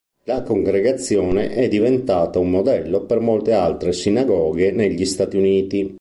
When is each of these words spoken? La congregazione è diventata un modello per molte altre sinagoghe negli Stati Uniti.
La 0.23 0.41
congregazione 0.41 1.51
è 1.51 1.67
diventata 1.67 2.39
un 2.39 2.49
modello 2.49 3.01
per 3.05 3.19
molte 3.19 3.51
altre 3.53 3.93
sinagoghe 3.93 4.71
negli 4.71 5.05
Stati 5.05 5.37
Uniti. 5.37 5.87